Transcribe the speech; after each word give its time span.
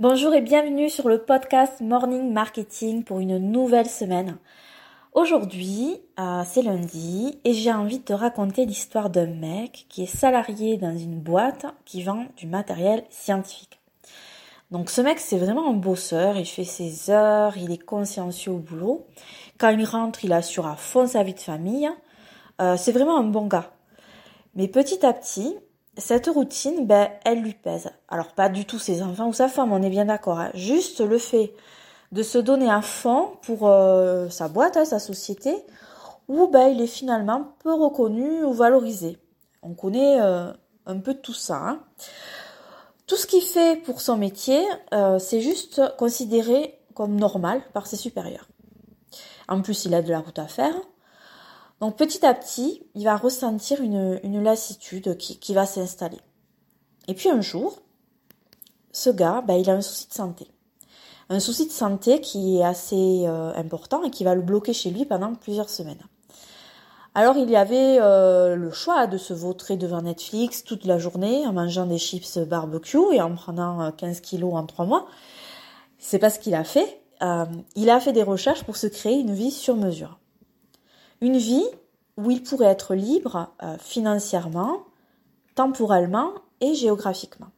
Bonjour 0.00 0.34
et 0.34 0.40
bienvenue 0.40 0.90
sur 0.90 1.08
le 1.08 1.18
podcast 1.18 1.80
Morning 1.80 2.32
Marketing 2.32 3.04
pour 3.04 3.20
une 3.20 3.38
nouvelle 3.38 3.88
semaine. 3.88 4.38
Aujourd'hui, 5.12 6.00
euh, 6.18 6.42
c'est 6.44 6.62
lundi 6.62 7.38
et 7.44 7.52
j'ai 7.52 7.72
envie 7.72 8.00
de 8.00 8.04
te 8.04 8.12
raconter 8.12 8.66
l'histoire 8.66 9.08
d'un 9.08 9.28
mec 9.28 9.86
qui 9.88 10.02
est 10.02 10.06
salarié 10.06 10.78
dans 10.78 10.98
une 10.98 11.20
boîte 11.20 11.66
qui 11.84 12.02
vend 12.02 12.26
du 12.36 12.48
matériel 12.48 13.04
scientifique. 13.08 13.78
Donc 14.72 14.90
ce 14.90 15.00
mec, 15.00 15.20
c'est 15.20 15.38
vraiment 15.38 15.70
un 15.70 15.74
bosseur, 15.74 16.38
il 16.38 16.46
fait 16.46 16.64
ses 16.64 17.10
heures, 17.10 17.56
il 17.56 17.70
est 17.70 17.78
consciencieux 17.78 18.50
au 18.50 18.58
boulot. 18.58 19.06
Quand 19.58 19.68
il 19.68 19.84
rentre, 19.84 20.24
il 20.24 20.32
assure 20.32 20.66
à 20.66 20.74
fond 20.74 21.06
sa 21.06 21.22
vie 21.22 21.34
de 21.34 21.40
famille. 21.40 21.88
Euh, 22.60 22.76
c'est 22.76 22.90
vraiment 22.90 23.16
un 23.16 23.22
bon 23.22 23.46
gars. 23.46 23.70
Mais 24.56 24.66
petit 24.66 25.06
à 25.06 25.12
petit, 25.12 25.56
cette 25.96 26.26
routine, 26.26 26.86
ben, 26.86 27.08
elle 27.24 27.42
lui 27.42 27.54
pèse. 27.54 27.90
Alors 28.08 28.32
pas 28.32 28.48
du 28.48 28.64
tout 28.64 28.78
ses 28.78 29.02
enfants 29.02 29.28
ou 29.28 29.32
sa 29.32 29.48
femme, 29.48 29.72
on 29.72 29.82
est 29.82 29.90
bien 29.90 30.06
d'accord. 30.06 30.38
Hein. 30.38 30.50
Juste 30.54 31.00
le 31.00 31.18
fait 31.18 31.54
de 32.12 32.22
se 32.22 32.38
donner 32.38 32.70
un 32.70 32.82
fond 32.82 33.32
pour 33.42 33.68
euh, 33.68 34.28
sa 34.28 34.48
boîte, 34.48 34.76
hein, 34.76 34.84
sa 34.84 34.98
société, 34.98 35.54
où 36.28 36.48
ben, 36.48 36.68
il 36.68 36.80
est 36.80 36.86
finalement 36.86 37.54
peu 37.62 37.72
reconnu 37.72 38.44
ou 38.44 38.52
valorisé. 38.52 39.18
On 39.62 39.74
connaît 39.74 40.20
euh, 40.20 40.52
un 40.86 40.98
peu 40.98 41.14
tout 41.14 41.32
ça. 41.32 41.56
Hein. 41.56 41.80
Tout 43.06 43.16
ce 43.16 43.26
qu'il 43.26 43.42
fait 43.42 43.76
pour 43.82 44.00
son 44.00 44.16
métier, 44.16 44.64
euh, 44.92 45.18
c'est 45.18 45.40
juste 45.40 45.82
considéré 45.98 46.78
comme 46.94 47.16
normal 47.16 47.62
par 47.72 47.86
ses 47.86 47.96
supérieurs. 47.96 48.48
En 49.48 49.60
plus, 49.60 49.84
il 49.84 49.94
a 49.94 50.02
de 50.02 50.10
la 50.10 50.20
route 50.20 50.38
à 50.38 50.46
faire. 50.46 50.74
Donc 51.80 51.96
petit 51.96 52.24
à 52.24 52.34
petit, 52.34 52.82
il 52.94 53.04
va 53.04 53.16
ressentir 53.16 53.80
une, 53.80 54.42
lassitude 54.42 55.16
qui, 55.16 55.54
va 55.54 55.66
s'installer. 55.66 56.20
Et 57.08 57.14
puis 57.14 57.28
un 57.28 57.40
jour, 57.40 57.80
ce 58.92 59.10
gars, 59.10 59.42
ben, 59.46 59.54
il 59.54 59.68
a 59.68 59.74
un 59.74 59.80
souci 59.80 60.08
de 60.08 60.14
santé. 60.14 60.46
Un 61.28 61.40
souci 61.40 61.66
de 61.66 61.72
santé 61.72 62.20
qui 62.20 62.58
est 62.58 62.64
assez 62.64 63.24
euh, 63.26 63.52
important 63.54 64.02
et 64.04 64.10
qui 64.10 64.24
va 64.24 64.34
le 64.34 64.42
bloquer 64.42 64.72
chez 64.72 64.90
lui 64.90 65.04
pendant 65.04 65.34
plusieurs 65.34 65.70
semaines. 65.70 66.02
Alors 67.14 67.36
il 67.36 67.48
y 67.48 67.56
avait 67.56 67.98
euh, 68.00 68.56
le 68.56 68.70
choix 68.72 69.06
de 69.06 69.18
se 69.18 69.32
vautrer 69.32 69.76
devant 69.76 70.02
Netflix 70.02 70.64
toute 70.64 70.84
la 70.84 70.98
journée 70.98 71.46
en 71.46 71.52
mangeant 71.52 71.86
des 71.86 71.98
chips 71.98 72.38
barbecue 72.38 73.12
et 73.12 73.20
en 73.22 73.34
prenant 73.34 73.90
15 73.92 74.18
euh, 74.18 74.20
kilos 74.20 74.54
en 74.54 74.66
trois 74.66 74.84
mois. 74.84 75.06
C'est 75.98 76.18
pas 76.18 76.30
ce 76.30 76.38
qu'il 76.38 76.54
a 76.54 76.64
fait. 76.64 77.00
il 77.76 77.88
a 77.88 78.00
fait 78.00 78.12
des 78.12 78.22
recherches 78.22 78.64
pour 78.64 78.76
se 78.76 78.86
créer 78.86 79.18
une 79.18 79.32
vie 79.32 79.50
sur 79.50 79.76
mesure. 79.76 80.18
Une 81.20 81.36
vie 81.36 81.66
où 82.16 82.30
il 82.30 82.42
pourrait 82.42 82.66
être 82.66 82.94
libre 82.94 83.52
euh, 83.62 83.76
financièrement, 83.78 84.84
temporellement 85.54 86.32
et 86.60 86.74
géographiquement. 86.74 87.48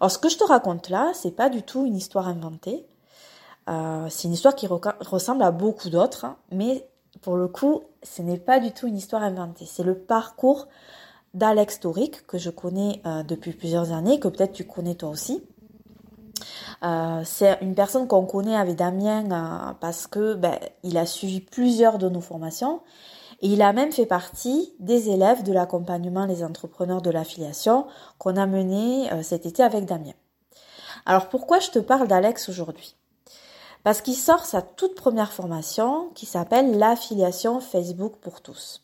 Alors 0.00 0.10
ce 0.10 0.18
que 0.18 0.28
je 0.28 0.36
te 0.36 0.44
raconte 0.44 0.88
là, 0.88 1.12
c'est 1.14 1.30
pas 1.30 1.48
du 1.48 1.62
tout 1.62 1.86
une 1.86 1.96
histoire 1.96 2.28
inventée. 2.28 2.86
Euh, 3.68 4.06
c'est 4.10 4.28
une 4.28 4.34
histoire 4.34 4.54
qui 4.54 4.66
ressemble 4.66 5.42
à 5.42 5.50
beaucoup 5.50 5.88
d'autres, 5.88 6.24
hein, 6.26 6.36
mais 6.50 6.88
pour 7.22 7.36
le 7.36 7.48
coup, 7.48 7.82
ce 8.02 8.22
n'est 8.22 8.38
pas 8.38 8.60
du 8.60 8.72
tout 8.72 8.86
une 8.86 8.96
histoire 8.96 9.22
inventée. 9.22 9.66
C'est 9.66 9.82
le 9.82 9.96
parcours 9.96 10.68
d'Alex 11.32 11.80
Toric 11.80 12.26
que 12.26 12.38
je 12.38 12.50
connais 12.50 13.00
euh, 13.06 13.22
depuis 13.22 13.52
plusieurs 13.52 13.92
années, 13.92 14.20
que 14.20 14.28
peut-être 14.28 14.52
tu 14.52 14.64
connais 14.64 14.94
toi 14.94 15.08
aussi. 15.08 15.42
Euh, 16.84 17.22
c'est 17.24 17.58
une 17.62 17.74
personne 17.74 18.06
qu'on 18.06 18.26
connaît 18.26 18.56
avec 18.56 18.76
Damien 18.76 19.30
euh, 19.30 19.72
parce 19.80 20.06
que 20.06 20.34
ben, 20.34 20.58
il 20.82 20.98
a 20.98 21.06
suivi 21.06 21.40
plusieurs 21.40 21.98
de 21.98 22.10
nos 22.10 22.20
formations 22.20 22.82
et 23.40 23.48
il 23.48 23.62
a 23.62 23.72
même 23.72 23.90
fait 23.90 24.06
partie 24.06 24.74
des 24.80 25.08
élèves 25.08 25.42
de 25.44 25.52
l'accompagnement 25.52 26.26
des 26.26 26.44
entrepreneurs 26.44 27.00
de 27.00 27.10
l'affiliation 27.10 27.86
qu'on 28.18 28.36
a 28.36 28.46
mené 28.46 29.10
euh, 29.12 29.22
cet 29.22 29.46
été 29.46 29.62
avec 29.62 29.86
Damien. 29.86 30.12
Alors 31.06 31.28
pourquoi 31.28 31.58
je 31.58 31.70
te 31.70 31.78
parle 31.78 32.06
d'Alex 32.06 32.50
aujourd'hui? 32.50 32.96
Parce 33.82 34.02
qu'il 34.02 34.14
sort 34.14 34.44
sa 34.44 34.60
toute 34.60 34.94
première 34.94 35.32
formation 35.32 36.10
qui 36.14 36.26
s'appelle 36.26 36.78
l'affiliation 36.78 37.60
Facebook 37.60 38.16
pour 38.20 38.42
tous. 38.42 38.82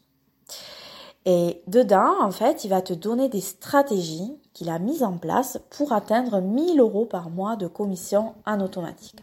Et 1.26 1.62
dedans, 1.66 2.14
en 2.20 2.30
fait, 2.30 2.64
il 2.64 2.68
va 2.68 2.80
te 2.80 2.92
donner 2.92 3.28
des 3.28 3.40
stratégies 3.40 4.38
qu'il 4.60 4.68
a 4.68 4.78
mises 4.78 5.02
en 5.02 5.16
place 5.16 5.58
pour 5.70 5.94
atteindre 5.94 6.42
1000 6.42 6.80
euros 6.80 7.06
par 7.06 7.30
mois 7.30 7.56
de 7.56 7.66
commission 7.66 8.34
en 8.44 8.60
automatique. 8.60 9.16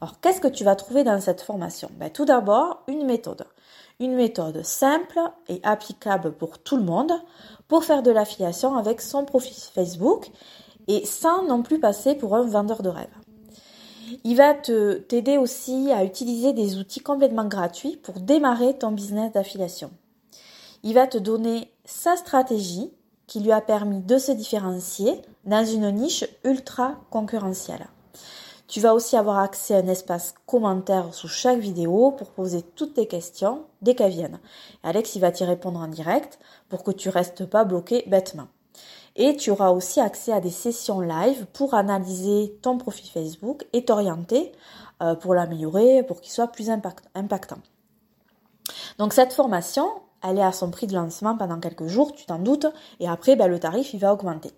Alors, 0.00 0.18
qu'est-ce 0.18 0.40
que 0.40 0.48
tu 0.48 0.64
vas 0.64 0.76
trouver 0.76 1.04
dans 1.04 1.20
cette 1.20 1.42
formation? 1.42 1.90
Ben, 1.98 2.08
Tout 2.08 2.24
d'abord, 2.24 2.84
une 2.88 3.04
méthode. 3.04 3.44
Une 4.00 4.14
méthode 4.14 4.62
simple 4.64 5.20
et 5.48 5.60
applicable 5.62 6.32
pour 6.32 6.58
tout 6.58 6.78
le 6.78 6.84
monde 6.84 7.12
pour 7.68 7.84
faire 7.84 8.02
de 8.02 8.10
l'affiliation 8.10 8.78
avec 8.78 9.02
son 9.02 9.26
profil 9.26 9.52
Facebook 9.74 10.30
et 10.86 11.04
sans 11.04 11.44
non 11.44 11.62
plus 11.62 11.80
passer 11.80 12.14
pour 12.14 12.34
un 12.34 12.46
vendeur 12.46 12.80
de 12.80 12.88
rêve. 12.88 13.14
Il 14.24 14.36
va 14.38 14.54
te 14.54 14.94
t'aider 15.00 15.36
aussi 15.36 15.92
à 15.92 16.02
utiliser 16.02 16.54
des 16.54 16.78
outils 16.78 17.00
complètement 17.00 17.44
gratuits 17.44 17.98
pour 17.98 18.20
démarrer 18.20 18.78
ton 18.78 18.90
business 18.90 19.32
d'affiliation 19.32 19.90
il 20.82 20.94
va 20.94 21.06
te 21.06 21.18
donner 21.18 21.72
sa 21.84 22.16
stratégie 22.16 22.90
qui 23.28 23.38
lui 23.38 23.52
a 23.52 23.60
permis 23.60 24.00
de 24.00 24.18
se 24.18 24.32
différencier 24.32 25.22
dans 25.44 25.64
une 25.64 25.92
niche 25.92 26.24
ultra 26.42 26.96
concurrentielle. 27.10 27.86
Tu 28.66 28.80
vas 28.80 28.94
aussi 28.94 29.16
avoir 29.16 29.38
accès 29.38 29.74
à 29.74 29.78
un 29.78 29.86
espace 29.86 30.34
commentaire 30.44 31.14
sous 31.14 31.28
chaque 31.28 31.58
vidéo 31.58 32.10
pour 32.10 32.30
poser 32.30 32.62
toutes 32.62 32.94
tes 32.94 33.06
questions 33.06 33.64
dès 33.80 33.94
qu'elles 33.94 34.12
viennent. 34.12 34.40
Alex, 34.82 35.14
il 35.14 35.20
va 35.20 35.30
t'y 35.30 35.44
répondre 35.44 35.78
en 35.78 35.88
direct 35.88 36.38
pour 36.68 36.82
que 36.82 36.90
tu 36.90 37.08
restes 37.08 37.46
pas 37.46 37.64
bloqué 37.64 38.04
bêtement. 38.08 38.48
Et 39.16 39.36
tu 39.36 39.50
auras 39.50 39.70
aussi 39.70 40.00
accès 40.00 40.32
à 40.32 40.40
des 40.40 40.50
sessions 40.50 41.00
live 41.00 41.46
pour 41.52 41.74
analyser 41.74 42.58
ton 42.60 42.76
profil 42.76 43.08
Facebook 43.08 43.66
et 43.72 43.84
t'orienter 43.84 44.52
euh, 45.02 45.14
pour 45.14 45.34
l'améliorer, 45.34 46.02
pour 46.02 46.20
qu'il 46.20 46.32
soit 46.32 46.48
plus 46.48 46.70
impactant. 46.70 47.58
Donc 48.98 49.12
cette 49.12 49.32
formation, 49.32 49.88
elle 50.22 50.38
est 50.38 50.42
à 50.42 50.52
son 50.52 50.70
prix 50.70 50.86
de 50.86 50.94
lancement 50.94 51.36
pendant 51.36 51.60
quelques 51.60 51.86
jours, 51.86 52.12
tu 52.12 52.26
t'en 52.26 52.38
doutes, 52.38 52.66
et 53.00 53.08
après, 53.08 53.36
ben, 53.36 53.46
le 53.46 53.58
tarif, 53.58 53.94
il 53.94 54.00
va 54.00 54.12
augmenter. 54.12 54.52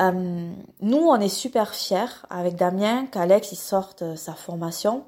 Euh, 0.00 0.52
nous, 0.80 0.98
on 0.98 1.20
est 1.20 1.28
super 1.28 1.74
fiers 1.74 2.24
avec 2.30 2.56
Damien 2.56 3.06
qu'Alex 3.06 3.54
sorte 3.54 4.02
euh, 4.02 4.16
sa 4.16 4.32
formation 4.32 5.04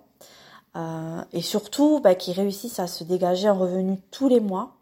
euh, 0.77 1.23
et 1.33 1.41
surtout 1.41 2.00
ben, 2.00 2.15
qu'il 2.15 2.34
réussisse 2.34 2.78
à 2.78 2.87
se 2.87 3.03
dégager 3.03 3.49
un 3.49 3.55
revenu 3.55 3.99
tous 4.11 4.28
les 4.28 4.41
mois. 4.41 4.75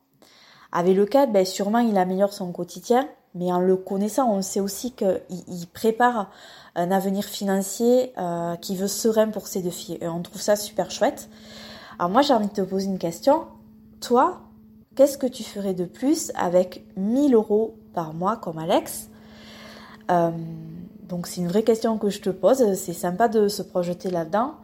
Avec 0.72 0.97
le 0.97 1.06
cadre, 1.06 1.32
ben, 1.32 1.44
sûrement 1.47 1.78
il 1.78 1.97
améliore 1.97 2.32
son 2.32 2.50
quotidien, 2.50 3.08
mais 3.34 3.52
en 3.52 3.60
le 3.60 3.76
connaissant, 3.76 4.32
on 4.32 4.42
sait 4.42 4.60
aussi 4.60 4.92
qu'il 4.92 5.20
il 5.28 5.66
prépare 5.68 6.30
un 6.74 6.91
avenir 6.91 7.24
financier 7.24 8.12
qui 8.60 8.76
veut 8.76 8.88
serein 8.88 9.28
pour 9.28 9.47
ses 9.47 9.62
deux 9.62 9.70
filles. 9.70 9.98
Et 10.00 10.08
on 10.08 10.20
trouve 10.20 10.41
ça 10.41 10.56
super 10.56 10.91
chouette. 10.91 11.28
Alors 11.98 12.10
moi, 12.10 12.22
j'ai 12.22 12.34
envie 12.34 12.48
de 12.48 12.52
te 12.52 12.60
poser 12.60 12.86
une 12.86 12.98
question 12.98 13.47
toi, 14.00 14.40
qu'est-ce 14.96 15.18
que 15.18 15.26
tu 15.26 15.44
ferais 15.44 15.74
de 15.74 15.84
plus 15.84 16.32
avec 16.34 16.84
1000 16.96 17.34
euros 17.34 17.76
par 17.92 18.14
mois 18.14 18.36
comme 18.36 18.58
Alex? 18.58 19.08
Euh, 20.10 20.30
Donc 21.08 21.26
c'est 21.26 21.40
une 21.40 21.48
vraie 21.48 21.62
question 21.62 21.98
que 21.98 22.08
je 22.08 22.20
te 22.20 22.30
pose, 22.30 22.74
c'est 22.74 22.92
sympa 22.92 23.28
de 23.28 23.48
se 23.48 23.62
projeter 23.62 24.10
là-dedans. 24.10 24.54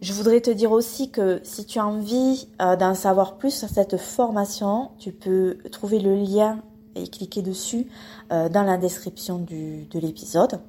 Je 0.00 0.12
voudrais 0.12 0.40
te 0.40 0.50
dire 0.50 0.70
aussi 0.70 1.10
que 1.10 1.40
si 1.42 1.64
tu 1.64 1.80
as 1.80 1.86
envie 1.86 2.48
euh, 2.62 2.76
d'en 2.76 2.94
savoir 2.94 3.36
plus 3.36 3.50
sur 3.50 3.68
cette 3.68 3.96
formation, 3.96 4.90
tu 4.98 5.10
peux 5.10 5.58
trouver 5.72 5.98
le 5.98 6.14
lien 6.14 6.60
et 6.94 7.08
cliquer 7.08 7.42
dessus 7.42 7.88
euh, 8.32 8.48
dans 8.48 8.62
la 8.62 8.76
description 8.76 9.38
de 9.38 9.98
l'épisode. 9.98 10.60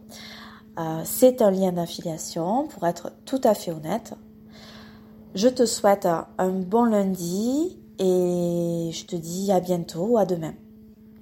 c'est 1.03 1.41
un 1.41 1.51
lien 1.51 1.71
d'affiliation 1.71 2.67
pour 2.67 2.87
être 2.87 3.11
tout 3.25 3.41
à 3.43 3.53
fait 3.53 3.71
honnête. 3.71 4.15
Je 5.35 5.47
te 5.47 5.65
souhaite 5.65 6.07
un 6.39 6.49
bon 6.49 6.85
lundi 6.85 7.77
et 7.99 8.89
je 8.91 9.05
te 9.05 9.15
dis 9.15 9.51
à 9.51 9.59
bientôt 9.59 10.07
ou 10.09 10.17
à 10.17 10.25
demain. 10.25 10.53